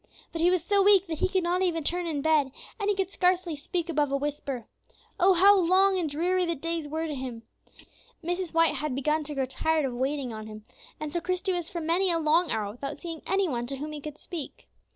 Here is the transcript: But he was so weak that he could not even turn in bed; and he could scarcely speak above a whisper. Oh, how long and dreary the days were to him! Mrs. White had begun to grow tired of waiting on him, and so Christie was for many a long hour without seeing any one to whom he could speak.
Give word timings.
But 0.31 0.41
he 0.41 0.49
was 0.49 0.63
so 0.63 0.81
weak 0.81 1.05
that 1.05 1.19
he 1.19 1.29
could 1.29 1.43
not 1.43 1.61
even 1.61 1.83
turn 1.83 2.07
in 2.07 2.23
bed; 2.23 2.51
and 2.79 2.89
he 2.89 2.95
could 2.95 3.11
scarcely 3.11 3.55
speak 3.55 3.87
above 3.87 4.11
a 4.11 4.17
whisper. 4.17 4.65
Oh, 5.19 5.33
how 5.33 5.55
long 5.55 5.99
and 5.99 6.09
dreary 6.09 6.43
the 6.43 6.55
days 6.55 6.87
were 6.87 7.05
to 7.05 7.13
him! 7.13 7.43
Mrs. 8.23 8.51
White 8.51 8.73
had 8.73 8.95
begun 8.95 9.23
to 9.25 9.35
grow 9.35 9.45
tired 9.45 9.85
of 9.85 9.93
waiting 9.93 10.33
on 10.33 10.47
him, 10.47 10.65
and 10.99 11.13
so 11.13 11.21
Christie 11.21 11.53
was 11.53 11.69
for 11.69 11.81
many 11.81 12.09
a 12.11 12.17
long 12.17 12.49
hour 12.49 12.71
without 12.71 12.97
seeing 12.97 13.21
any 13.27 13.47
one 13.47 13.67
to 13.67 13.75
whom 13.75 13.91
he 13.91 14.01
could 14.01 14.17
speak. 14.17 14.67